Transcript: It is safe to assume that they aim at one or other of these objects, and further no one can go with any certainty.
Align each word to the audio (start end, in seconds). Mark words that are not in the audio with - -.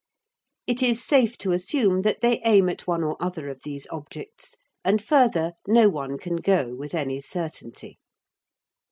It 0.65 0.81
is 0.81 1.05
safe 1.05 1.37
to 1.37 1.51
assume 1.51 2.01
that 2.01 2.21
they 2.21 2.41
aim 2.43 2.69
at 2.69 2.87
one 2.87 3.03
or 3.03 3.15
other 3.21 3.49
of 3.49 3.61
these 3.63 3.85
objects, 3.91 4.55
and 4.83 4.99
further 4.99 5.53
no 5.67 5.89
one 5.89 6.17
can 6.17 6.37
go 6.37 6.73
with 6.73 6.95
any 6.95 7.21
certainty. 7.21 7.99